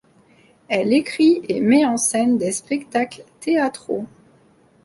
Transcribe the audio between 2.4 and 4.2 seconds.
spectacles théâtraux.